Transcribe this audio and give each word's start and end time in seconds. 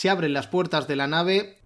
Se 0.00 0.08
abren 0.08 0.32
las 0.32 0.46
puertas 0.46 0.88
de 0.88 0.96
la 0.96 1.06
nave 1.06 1.58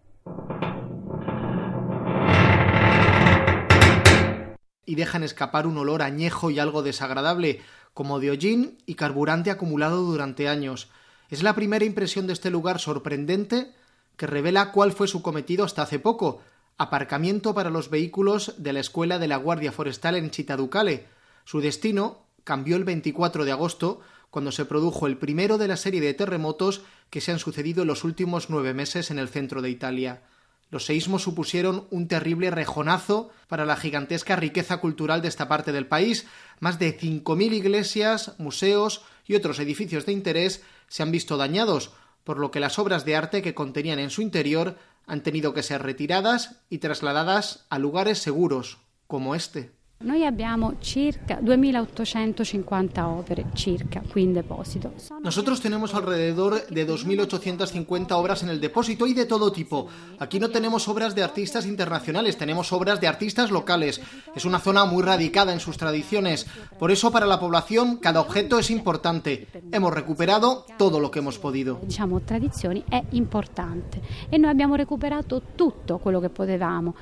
y 4.84 4.96
dejan 4.96 5.22
escapar 5.22 5.68
un 5.68 5.78
olor 5.78 6.02
añejo 6.02 6.50
y 6.50 6.58
algo 6.58 6.82
desagradable, 6.82 7.60
como 7.92 8.18
de 8.18 8.32
hollín 8.32 8.78
y 8.86 8.96
carburante 8.96 9.52
acumulado 9.52 10.02
durante 10.02 10.48
años. 10.48 10.88
Es 11.30 11.44
la 11.44 11.54
primera 11.54 11.84
impresión 11.84 12.26
de 12.26 12.32
este 12.32 12.50
lugar 12.50 12.80
sorprendente 12.80 13.72
que 14.16 14.26
revela 14.26 14.72
cuál 14.72 14.90
fue 14.90 15.06
su 15.06 15.22
cometido 15.22 15.64
hasta 15.64 15.82
hace 15.82 16.00
poco, 16.00 16.40
aparcamiento 16.76 17.54
para 17.54 17.70
los 17.70 17.88
vehículos 17.88 18.54
de 18.58 18.72
la 18.72 18.80
Escuela 18.80 19.20
de 19.20 19.28
la 19.28 19.36
Guardia 19.36 19.70
Forestal 19.70 20.16
en 20.16 20.30
Chitaducale. 20.30 21.06
Su 21.44 21.60
destino 21.60 22.23
cambió 22.44 22.76
el 22.76 22.84
24 22.84 23.44
de 23.44 23.52
agosto, 23.52 24.00
cuando 24.30 24.52
se 24.52 24.64
produjo 24.64 25.06
el 25.06 25.16
primero 25.16 25.58
de 25.58 25.68
la 25.68 25.76
serie 25.76 26.00
de 26.00 26.14
terremotos 26.14 26.82
que 27.10 27.20
se 27.20 27.32
han 27.32 27.38
sucedido 27.38 27.82
en 27.82 27.88
los 27.88 28.04
últimos 28.04 28.50
nueve 28.50 28.74
meses 28.74 29.10
en 29.10 29.18
el 29.18 29.28
centro 29.28 29.62
de 29.62 29.70
Italia. 29.70 30.22
Los 30.70 30.86
seísmos 30.86 31.22
supusieron 31.22 31.86
un 31.90 32.08
terrible 32.08 32.50
rejonazo 32.50 33.30
para 33.46 33.64
la 33.64 33.76
gigantesca 33.76 34.34
riqueza 34.34 34.78
cultural 34.78 35.22
de 35.22 35.28
esta 35.28 35.46
parte 35.46 35.70
del 35.70 35.86
país. 35.86 36.26
Más 36.58 36.80
de 36.80 36.98
5.000 36.98 37.52
iglesias, 37.52 38.34
museos 38.38 39.02
y 39.26 39.36
otros 39.36 39.60
edificios 39.60 40.04
de 40.04 40.12
interés 40.12 40.62
se 40.88 41.04
han 41.04 41.12
visto 41.12 41.36
dañados, 41.36 41.92
por 42.24 42.38
lo 42.38 42.50
que 42.50 42.58
las 42.58 42.78
obras 42.78 43.04
de 43.04 43.14
arte 43.14 43.42
que 43.42 43.54
contenían 43.54 44.00
en 44.00 44.10
su 44.10 44.20
interior 44.20 44.76
han 45.06 45.22
tenido 45.22 45.54
que 45.54 45.62
ser 45.62 45.82
retiradas 45.82 46.56
y 46.70 46.78
trasladadas 46.78 47.66
a 47.68 47.78
lugares 47.78 48.18
seguros, 48.18 48.78
como 49.06 49.34
este. 49.34 49.73
Noi 50.04 50.26
abbiamo 50.26 50.74
circa 50.80 51.38
2850 51.40 53.08
opere 53.08 53.46
circa 53.54 54.02
qui 54.06 54.22
in 54.22 54.34
deposito. 54.34 54.92
Nosotros 55.22 55.60
tenemos 55.60 55.94
alrededor 55.94 56.66
de 56.66 56.84
2850 56.84 58.14
obras 58.14 58.42
en 58.42 58.50
el 58.50 58.60
depósito 58.60 59.06
y 59.06 59.14
de 59.14 59.24
todo 59.24 59.50
tipo. 59.50 59.88
Aquí 60.18 60.38
no 60.38 60.50
tenemos 60.50 60.88
obras 60.88 61.14
de 61.14 61.22
artistas 61.22 61.64
internacionales, 61.64 62.36
tenemos 62.36 62.70
obras 62.72 63.00
de 63.00 63.06
artistas 63.06 63.50
locales. 63.50 64.02
Es 64.34 64.44
una 64.44 64.58
zona 64.58 64.84
muy 64.84 65.02
radicada 65.02 65.54
en 65.54 65.60
sus 65.60 65.78
tradiciones. 65.78 66.46
Por 66.78 66.90
eso 66.90 67.10
para 67.10 67.24
la 67.24 67.40
población 67.40 67.96
cada 67.96 68.20
objeto 68.20 68.58
es 68.58 68.70
importante. 68.70 69.48
Hemos 69.72 69.94
recuperado 69.94 70.66
todo 70.76 71.00
lo 71.00 71.10
que 71.10 71.20
hemos 71.20 71.38
podido. 71.38 71.80
Diciamo 71.82 72.20
tradizioni 72.20 72.84
è 72.90 73.02
importante 73.12 74.02
e 74.28 74.36
noi 74.36 74.50
abbiamo 74.50 74.76
recuperato 74.76 75.40
tutto 75.54 75.96
quello 75.96 76.20
che 76.20 76.28
potevamo. 76.28 76.94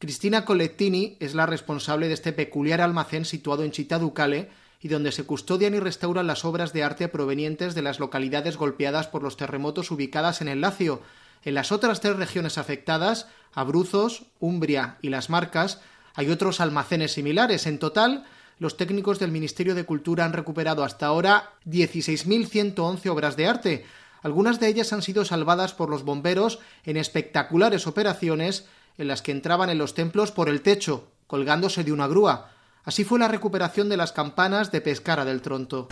Cristina 0.00 0.46
Colettini 0.46 1.18
es 1.20 1.34
la 1.34 1.44
responsable 1.44 2.08
de 2.08 2.14
este 2.14 2.32
peculiar 2.32 2.80
almacén 2.80 3.26
situado 3.26 3.64
en 3.64 3.72
Città 3.72 3.98
Ducale 3.98 4.48
y 4.80 4.88
donde 4.88 5.12
se 5.12 5.24
custodian 5.24 5.74
y 5.74 5.78
restauran 5.78 6.26
las 6.26 6.46
obras 6.46 6.72
de 6.72 6.82
arte 6.82 7.08
provenientes 7.08 7.74
de 7.74 7.82
las 7.82 8.00
localidades 8.00 8.56
golpeadas 8.56 9.08
por 9.08 9.22
los 9.22 9.36
terremotos 9.36 9.90
ubicadas 9.90 10.40
en 10.40 10.48
el 10.48 10.62
Lacio. 10.62 11.02
En 11.44 11.52
las 11.52 11.70
otras 11.70 12.00
tres 12.00 12.16
regiones 12.16 12.56
afectadas, 12.56 13.28
Abruzos, 13.52 14.22
Umbria 14.38 14.96
y 15.02 15.10
Las 15.10 15.28
Marcas, 15.28 15.82
hay 16.14 16.30
otros 16.30 16.62
almacenes 16.62 17.12
similares. 17.12 17.66
En 17.66 17.78
total, 17.78 18.24
los 18.58 18.78
técnicos 18.78 19.18
del 19.18 19.32
Ministerio 19.32 19.74
de 19.74 19.84
Cultura 19.84 20.24
han 20.24 20.32
recuperado 20.32 20.82
hasta 20.82 21.04
ahora 21.04 21.50
16.111 21.66 23.06
obras 23.10 23.36
de 23.36 23.46
arte. 23.46 23.84
Algunas 24.22 24.60
de 24.60 24.68
ellas 24.68 24.94
han 24.94 25.02
sido 25.02 25.26
salvadas 25.26 25.74
por 25.74 25.90
los 25.90 26.04
bomberos 26.04 26.58
en 26.86 26.96
espectaculares 26.96 27.86
operaciones 27.86 28.64
en 29.00 29.08
las 29.08 29.22
que 29.22 29.32
entraban 29.32 29.70
en 29.70 29.78
los 29.78 29.94
templos 29.94 30.30
por 30.30 30.50
el 30.50 30.60
techo, 30.60 31.08
colgándose 31.26 31.84
de 31.84 31.92
una 31.92 32.06
grúa. 32.06 32.50
Así 32.84 33.02
fue 33.02 33.18
la 33.18 33.28
recuperación 33.28 33.88
de 33.88 33.96
las 33.96 34.12
campanas 34.12 34.70
de 34.70 34.82
Pescara 34.82 35.24
del 35.24 35.40
Tronto. 35.40 35.88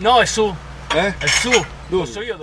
No, 0.00 0.22
es 0.22 0.30
su. 0.30 0.48
¿Eh? 0.50 0.54
Es 0.54 0.54
su. 0.54 0.54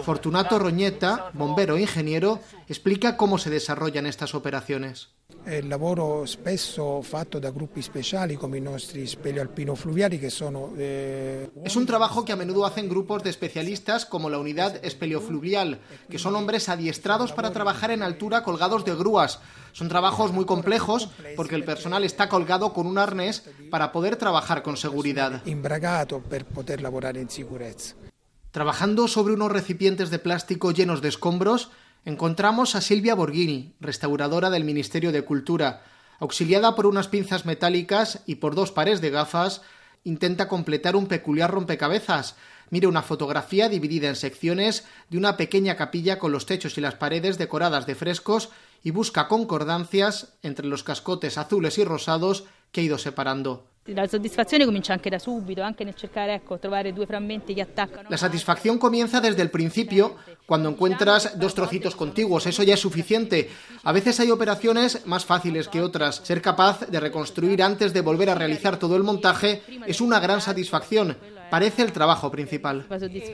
Fortunato 0.03 0.59
Roñeta, 0.59 1.31
bombero 1.33 1.75
e 1.75 1.81
ingeniero, 1.81 2.39
explica 2.67 3.17
cómo 3.17 3.37
se 3.37 3.49
desarrollan 3.49 4.05
estas 4.05 4.35
operaciones. 4.35 5.09
El 5.45 5.67
lavoro 5.67 6.25
spesso 6.25 7.01
fatto 7.01 7.39
da 7.39 7.51
gruppi 7.51 7.81
speciali 7.81 8.35
come 8.35 8.57
i 8.57 8.61
nostri 8.61 9.05
speleo 9.07 9.41
alpino 9.41 9.75
fluviali 9.75 10.17
che 10.17 10.29
sono 10.29 10.71
eh... 10.77 11.49
Es 11.63 11.75
un 11.75 11.85
trabajo 11.85 12.23
que 12.23 12.31
a 12.31 12.37
menudo 12.37 12.65
hacen 12.65 12.87
grupos 12.87 13.23
de 13.23 13.29
especialistas 13.29 14.05
como 14.05 14.29
la 14.29 14.37
unidad 14.37 14.79
espeleofluvial, 14.85 15.79
que 16.09 16.19
son 16.19 16.35
hombres 16.35 16.69
adiestrados 16.69 17.33
para 17.33 17.51
trabajar 17.51 17.91
en 17.91 18.03
altura 18.03 18.43
colgados 18.43 18.85
de 18.85 18.95
grúas. 18.95 19.39
Son 19.73 19.89
trabajos 19.89 20.31
muy 20.31 20.45
complejos 20.45 21.09
porque 21.35 21.55
el 21.55 21.65
personal 21.65 22.05
está 22.05 22.29
colgado 22.29 22.71
con 22.71 22.87
un 22.87 22.97
arnés 22.97 23.43
para 23.69 23.91
poder 23.91 24.15
trabajar 24.15 24.63
con 24.63 24.77
seguridad. 24.77 25.41
Imbragato 25.45 26.21
per 26.21 26.45
poter 26.45 26.81
lavorare 26.81 27.19
in 27.19 27.29
sicurezza. 27.29 27.95
Trabajando 28.53 29.07
sobre 29.07 29.33
unos 29.33 29.51
recipientes 29.51 30.11
de 30.11 30.19
plástico 30.19 30.69
llenos 30.69 31.01
de 31.01 31.09
escombros, 31.09 31.71
encontramos 32.05 32.75
a 32.75 32.81
Silvia 32.81 33.15
Borghini, 33.15 33.73
restauradora 33.79 34.51
del 34.51 34.63
Ministerio 34.63 35.11
de 35.11 35.23
Cultura. 35.23 35.81
Auxiliada 36.19 36.75
por 36.75 36.85
unas 36.85 37.07
pinzas 37.07 37.47
metálicas 37.47 38.21
y 38.27 38.35
por 38.35 38.53
dos 38.53 38.71
pares 38.71 39.01
de 39.01 39.09
gafas, 39.09 39.63
intenta 40.03 40.47
completar 40.47 40.95
un 40.95 41.07
peculiar 41.07 41.49
rompecabezas. 41.49 42.35
Mire 42.69 42.85
una 42.85 43.01
fotografía 43.01 43.69
dividida 43.69 44.07
en 44.07 44.15
secciones 44.15 44.85
de 45.09 45.17
una 45.17 45.35
pequeña 45.35 45.75
capilla 45.75 46.19
con 46.19 46.31
los 46.31 46.45
techos 46.45 46.77
y 46.77 46.81
las 46.81 46.93
paredes 46.93 47.39
decoradas 47.39 47.87
de 47.87 47.95
frescos 47.95 48.49
y 48.83 48.91
busca 48.91 49.27
concordancias 49.27 50.35
entre 50.43 50.67
los 50.67 50.83
cascotes 50.83 51.39
azules 51.39 51.79
y 51.79 51.85
rosados 51.85 52.43
que 52.71 52.81
ha 52.81 52.83
ido 52.83 52.99
separando. 52.99 53.72
La 53.87 54.07
soddisfazione 54.07 54.63
comincia 54.63 54.93
anche 54.93 55.09
da 55.09 55.19
subito, 55.19 55.61
anche 55.61 55.83
nel 55.83 55.93
cercare 55.93 56.35
ecco, 56.35 56.57
trovare 56.57 56.93
due 56.93 57.05
frammenti 57.05 57.53
che 57.53 57.61
attaccano. 57.61 58.07
La 58.09 58.15
satisfacción 58.15 58.77
comienza 58.77 59.19
desde 59.19 59.41
el 59.41 59.49
principio, 59.49 60.15
cuando 60.45 60.69
encuentras 60.69 61.37
dos 61.37 61.53
trocitos 61.53 61.93
contiguos, 61.93 62.45
eso 62.45 62.63
ya 62.63 62.75
es 62.75 62.79
suficiente. 62.79 63.49
A 63.83 63.91
veces 63.91 64.21
hay 64.21 64.31
operaciones 64.31 65.05
más 65.05 65.25
fáciles 65.25 65.67
que 65.67 65.81
otras. 65.81 66.21
Ser 66.23 66.41
capaz 66.41 66.87
de 66.87 66.97
reconstruir 67.01 67.61
antes 67.61 67.91
de 67.91 67.99
volver 67.99 68.29
a 68.29 68.35
realizar 68.35 68.79
todo 68.79 68.95
el 68.95 69.03
montaje 69.03 69.61
es 69.85 69.99
una 69.99 70.21
gran 70.21 70.39
satisfacción. 70.39 71.17
Parece 71.49 71.81
el 71.81 71.91
trabajo 71.91 72.31
principal. 72.31 72.85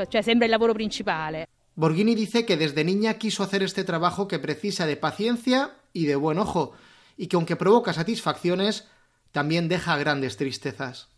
Cioè, 0.09 0.23
sembra 0.23 0.45
il 0.45 0.51
lavoro 0.51 0.73
principale. 0.73 1.47
Borghini 1.75 2.15
dice 2.15 2.43
que 2.43 2.57
desde 2.57 2.83
niña 2.83 3.13
quiso 3.13 3.43
hacer 3.43 3.61
este 3.61 3.83
trabajo 3.83 4.27
que 4.27 4.39
precisa 4.39 4.87
de 4.87 4.97
paciencia 4.97 5.75
y 5.93 6.07
de 6.07 6.15
buen 6.15 6.39
ojo, 6.39 6.73
y 7.15 7.27
que 7.27 7.35
aunque 7.35 7.55
provoca 7.55 7.93
satisfacciones, 7.93 8.87
también 9.31 9.67
deja 9.67 9.97
grandes 9.97 10.37
tristezas. 10.37 11.09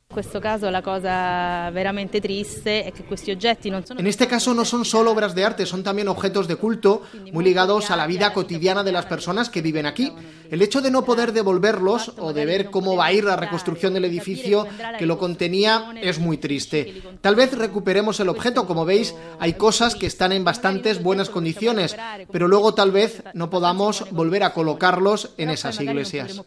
En 3.97 4.07
este 4.07 4.27
caso 4.27 4.53
no 4.53 4.65
son 4.65 4.85
solo 4.85 5.11
obras 5.11 5.35
de 5.35 5.45
arte, 5.45 5.65
son 5.65 5.83
también 5.83 6.07
objetos 6.07 6.47
de 6.47 6.55
culto 6.55 7.03
muy 7.31 7.43
ligados 7.43 7.91
a 7.91 7.95
la 7.95 8.07
vida 8.07 8.33
cotidiana 8.33 8.83
de 8.83 8.91
las 8.91 9.05
personas 9.05 9.49
que 9.49 9.61
viven 9.61 9.85
aquí. 9.85 10.11
El 10.49 10.61
hecho 10.61 10.81
de 10.81 10.91
no 10.91 11.05
poder 11.05 11.31
devolverlos 11.31 12.13
o 12.17 12.33
de 12.33 12.45
ver 12.45 12.69
cómo 12.69 12.95
va 12.97 13.05
a 13.05 13.13
ir 13.13 13.23
la 13.23 13.37
reconstrucción 13.37 13.93
del 13.93 14.05
edificio 14.05 14.67
que 14.99 15.05
lo 15.05 15.17
contenía 15.17 15.93
es 16.01 16.19
muy 16.19 16.37
triste. 16.37 17.01
Tal 17.21 17.35
vez 17.35 17.57
recuperemos 17.57 18.19
el 18.19 18.29
objeto, 18.29 18.67
como 18.67 18.85
veis, 18.85 19.15
hay 19.39 19.53
cosas 19.53 19.95
que 19.95 20.07
están 20.07 20.31
en 20.31 20.43
bastantes 20.43 21.01
buenas 21.01 21.29
condiciones, 21.29 21.95
pero 22.31 22.47
luego 22.47 22.73
tal 22.73 22.91
vez 22.91 23.23
no 23.33 23.49
podamos 23.49 24.05
volver 24.11 24.43
a 24.43 24.53
colocarlos 24.53 25.31
en 25.37 25.49
esas 25.49 25.79
iglesias. 25.79 26.41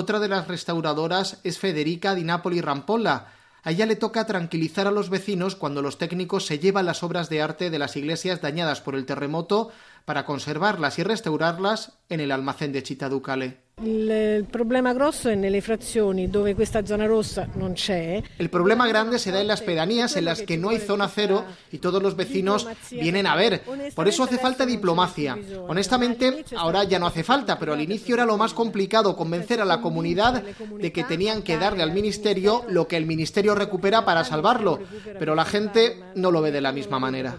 Otra 0.00 0.20
de 0.20 0.28
las 0.28 0.46
restauradoras 0.46 1.40
es 1.42 1.58
Federica 1.58 2.14
Di 2.14 2.22
Napoli 2.22 2.60
Rampolla. 2.60 3.32
A 3.64 3.72
ella 3.72 3.84
le 3.84 3.96
toca 3.96 4.26
tranquilizar 4.26 4.86
a 4.86 4.92
los 4.92 5.10
vecinos 5.10 5.56
cuando 5.56 5.82
los 5.82 5.98
técnicos 5.98 6.46
se 6.46 6.60
llevan 6.60 6.86
las 6.86 7.02
obras 7.02 7.28
de 7.28 7.42
arte 7.42 7.68
de 7.68 7.80
las 7.80 7.96
iglesias 7.96 8.40
dañadas 8.40 8.80
por 8.80 8.94
el 8.94 9.06
terremoto 9.06 9.72
para 10.04 10.24
conservarlas 10.24 11.00
y 11.00 11.02
restaurarlas 11.02 11.98
en 12.08 12.20
el 12.20 12.30
almacén 12.30 12.70
de 12.70 12.84
Città 12.84 13.08
Ducale. 13.08 13.67
Il 13.80 14.44
problema 14.50 14.92
grosso 14.92 15.28
è 15.28 15.36
nelle 15.36 15.60
frazioni 15.60 16.28
dove 16.28 16.54
questa 16.54 16.84
zona 16.84 17.06
rossa 17.06 17.48
non 17.54 17.74
c'è. 17.74 18.20
El 18.36 18.48
problema 18.48 18.88
grande 18.88 19.18
se 19.18 19.30
da 19.30 19.40
en 19.40 19.46
las 19.46 19.62
pedanías 19.62 20.16
en 20.16 20.24
las 20.24 20.42
que 20.42 20.56
no 20.56 20.70
hay 20.70 20.78
zona 20.78 21.08
cero 21.08 21.44
y 21.70 21.78
todos 21.78 22.02
los 22.02 22.16
vecinos 22.16 22.66
vienen 22.90 23.26
a 23.26 23.36
ver. 23.36 23.62
Por 23.94 24.08
eso 24.08 24.24
hace 24.24 24.38
falta 24.38 24.66
diplomacia. 24.66 25.38
Honestamente, 25.68 26.44
ahora 26.56 26.82
ya 26.84 26.98
no 26.98 27.06
hace 27.06 27.22
falta, 27.22 27.58
pero 27.58 27.72
al 27.72 27.80
inicio 27.80 28.14
era 28.14 28.26
lo 28.26 28.36
más 28.36 28.52
complicado 28.52 29.16
convencer 29.16 29.60
a 29.60 29.64
la 29.64 29.80
comunidad 29.80 30.42
de 30.42 30.92
que 30.92 31.04
tenían 31.04 31.42
que 31.42 31.56
darle 31.56 31.82
al 31.84 31.92
ministerio 31.92 32.64
lo 32.68 32.88
que 32.88 32.96
el 32.96 33.06
ministerio 33.06 33.54
recupera 33.54 34.04
para 34.04 34.24
salvarlo. 34.24 34.80
Pero 35.18 35.34
la 35.36 35.44
gente 35.44 36.00
no 36.16 36.32
lo 36.32 36.42
ve 36.42 36.50
de 36.50 36.60
la 36.60 36.72
misma 36.72 36.98
manera. 36.98 37.38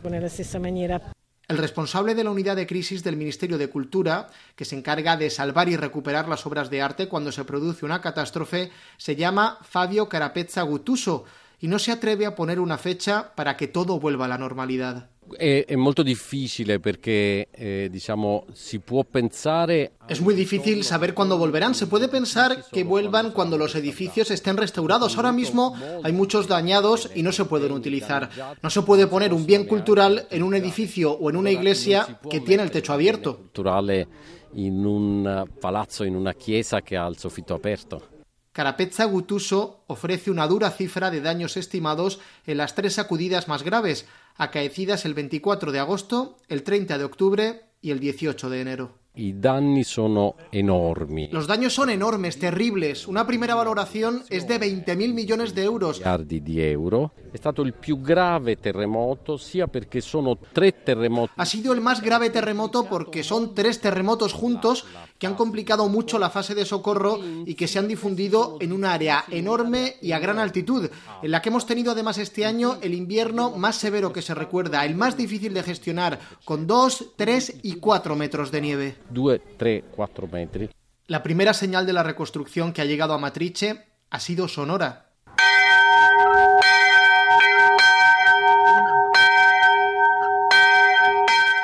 El 1.50 1.58
responsable 1.58 2.14
de 2.14 2.24
la 2.24 2.30
unidad 2.30 2.56
de 2.56 2.68
crisis 2.68 3.04
del 3.04 3.18
Ministerio 3.18 3.58
de 3.58 3.72
Cultura, 3.72 4.28
que 4.56 4.66
se 4.66 4.78
encarga 4.78 5.18
de 5.18 5.32
salvar 5.32 5.68
y 5.68 5.76
recuperar 5.76 6.28
las 6.28 6.46
obras 6.46 6.70
de 6.70 6.84
arte 6.84 7.08
cuando 7.08 7.32
se 7.32 7.44
produce 7.44 7.86
una 7.86 8.02
catástrofe, 8.02 8.72
se 8.98 9.16
llama 9.16 9.58
Fabio 9.64 10.08
Carapezza 10.08 10.62
Gutuso 10.62 11.26
y 11.60 11.68
no 11.68 11.80
se 11.80 11.92
atreve 11.92 12.26
a 12.26 12.36
poner 12.36 12.60
una 12.60 12.78
fecha 12.78 13.34
para 13.36 13.56
que 13.58 13.68
todo 13.68 14.00
vuelva 14.00 14.26
a 14.26 14.28
la 14.28 14.38
normalidad. 14.38 15.10
È, 15.38 15.76
molto 15.76 16.02
difficile 16.02 16.80
perché 16.80 17.50
eh, 17.52 17.88
diciamo 17.92 18.48
si 18.52 18.80
può 18.80 19.04
pensare 19.04 19.92
Es 20.08 20.22
muy 20.22 20.34
difícil 20.34 20.84
saber 20.84 21.14
cuándo 21.14 21.38
volverán. 21.38 21.76
Se 21.76 21.86
puede 21.86 22.08
pensar 22.08 22.66
que 22.72 22.84
vuelvan 22.84 23.32
cuando 23.32 23.56
los 23.56 23.76
edificios 23.76 24.32
estén 24.32 24.58
restaurados. 24.58 25.18
Ahora 25.18 25.32
mismo 25.32 25.76
hay 26.02 26.14
muchos 26.14 26.48
dañados 26.48 27.12
y 27.14 27.22
no 27.22 27.32
se 27.32 27.46
pueden 27.46 27.74
utilizar. 27.74 28.32
No 28.64 28.72
se 28.72 28.82
puede 28.82 29.06
poner 29.06 29.32
un 29.32 29.46
bien 29.46 29.66
cultural 29.66 30.26
en 30.32 30.42
un 30.42 30.56
edificio 30.56 31.12
o 31.12 31.30
en 31.30 31.36
una 31.36 31.52
iglesia 31.52 32.20
que 32.28 32.40
tiene 32.40 32.64
el 32.64 32.72
techo 32.72 32.94
abierto. 32.94 33.38
culturale 33.38 34.08
in 34.54 34.84
un 34.84 35.48
palazzo, 35.60 36.04
in 36.04 36.16
una 36.16 36.34
chiesa 36.34 36.82
che 36.82 36.98
ha 36.98 37.08
il 37.08 37.18
soffitto 37.18 37.54
aperto. 37.54 38.19
Carapezza 38.60 39.06
Gutuso 39.06 39.86
ofrece 39.88 40.30
una 40.30 40.46
dura 40.46 40.70
cifra 40.72 41.10
de 41.10 41.22
daños 41.22 41.56
estimados 41.56 42.20
en 42.46 42.58
las 42.58 42.76
tres 42.76 42.96
sacudidas 42.96 43.48
más 43.48 43.64
graves, 43.64 44.06
acaecidas 44.36 45.06
el 45.06 45.14
24 45.14 45.72
de 45.72 45.80
agosto, 45.80 46.36
el 46.50 46.64
30 46.64 46.98
de 46.98 47.04
octubre 47.06 47.62
y 47.82 47.92
el 47.92 48.02
18 48.02 48.50
de 48.50 48.60
enero. 48.60 49.00
I 49.16 49.34
danni 49.34 49.84
sono 49.84 50.36
enormi. 50.52 51.30
Los 51.32 51.48
daños 51.48 51.74
son 51.74 51.90
enormes, 51.90 52.38
terribles. 52.38 53.08
Una 53.08 53.26
primera 53.26 53.56
valoración 53.56 54.24
es 54.30 54.48
de 54.48 54.60
20.000 54.60 55.14
millones 55.14 55.56
de 55.56 55.64
euros. 55.64 56.02
di 56.26 56.62
euro. 56.62 57.12
È 57.32 57.38
stato 57.38 57.62
il 57.62 57.74
più 57.74 58.02
grave 58.02 58.58
terremoto 58.58 59.38
sia 59.38 59.68
perché 59.68 60.02
sono 60.02 60.38
tre 60.52 60.84
terremoti 60.84 61.34
Ha 61.36 61.46
sido 61.46 61.74
el 61.74 61.82
más 61.82 62.02
grave 62.02 62.30
terremoto 62.30 62.86
porque 62.86 63.24
son 63.24 63.54
tres 63.54 63.80
terremotos 63.80 64.34
juntos 64.34 64.86
que 65.20 65.28
han 65.28 65.36
complicado 65.36 65.88
mucho 65.90 66.18
la 66.18 66.30
fase 66.30 66.56
de 66.56 66.66
socorro 66.66 67.20
y 67.46 67.54
que 67.56 67.68
se 67.68 67.78
han 67.78 67.90
difundido 67.90 68.58
en 68.62 68.72
un 68.72 68.86
área 68.86 69.26
enorme 69.30 69.98
y 70.02 70.14
a 70.14 70.20
gran 70.20 70.40
altitud, 70.40 70.90
en 71.22 71.32
la 71.32 71.42
que 71.42 71.50
hemos 71.50 71.66
tenido 71.66 71.92
además 71.92 72.18
este 72.18 72.46
año 72.46 72.78
el 72.82 72.94
invierno 72.94 73.52
más 73.52 73.76
severo 73.76 74.14
que 74.14 74.22
se 74.22 74.34
recuerda, 74.34 74.86
el 74.86 74.96
más 74.96 75.18
difícil 75.18 75.54
de 75.54 75.64
gestionar, 75.64 76.20
con 76.46 76.66
2, 76.66 77.14
3 77.18 77.60
y 77.64 77.76
4 77.76 78.16
metros 78.16 78.50
de 78.52 78.62
nieve. 78.62 78.96
2, 79.10 79.40
3, 79.58 79.84
4 79.94 80.28
metri. 80.28 80.70
La 81.08 81.22
primera 81.22 81.54
señal 81.54 81.86
de 81.86 81.94
la 81.94 82.04
reconstrucción 82.04 82.72
que 82.72 82.82
ha 82.82 82.86
llegado 82.86 83.14
a 83.14 83.18
Matrice 83.18 83.88
ha 84.10 84.20
sido 84.22 84.48
sonora. 84.48 85.10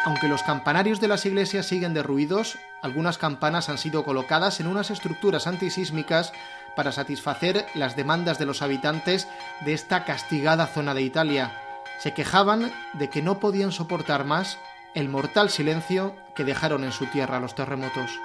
Aunque 0.03 0.27
los 0.27 0.43
campanarios 0.43 0.99
de 0.99 1.07
las 1.07 1.25
iglesias 1.25 1.65
siguen 1.65 1.93
derruidos, 1.93 2.57
algunas 2.85 3.17
campanas 3.17 3.67
han 3.67 3.79
sido 3.79 4.03
colocadas 4.03 4.59
en 4.59 4.67
unas 4.67 4.91
estructuras 4.91 5.47
antisísmicas 5.47 6.31
para 6.75 6.91
satisfacer 6.91 7.65
las 7.73 7.95
demandas 7.95 8.37
de 8.37 8.45
los 8.45 8.61
habitantes 8.61 9.27
de 9.61 9.73
esta 9.73 10.05
castigada 10.05 10.67
zona 10.67 10.93
de 10.93 11.01
Italia. 11.01 11.51
Se 11.97 12.13
quejaban 12.13 12.71
de 12.93 13.09
que 13.09 13.23
no 13.23 13.39
podían 13.39 13.71
soportar 13.71 14.23
más 14.23 14.59
el 14.93 15.09
mortal 15.09 15.49
silencio 15.49 16.15
que 16.35 16.43
dejaron 16.43 16.83
en 16.83 16.91
su 16.91 17.07
tierra 17.07 17.39
los 17.39 17.55
terremotos. 17.55 18.19